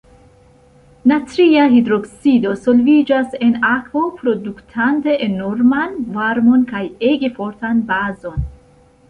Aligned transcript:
Natria 1.09 1.65
hidroksido 1.73 2.53
solviĝas 2.61 3.37
en 3.49 3.53
akvo, 3.73 4.03
produktante 4.23 5.15
enorman 5.29 5.95
varmon 6.17 6.65
kaj 6.75 6.83
ege 7.13 7.31
fortan 7.39 7.85
bazon. 7.93 8.51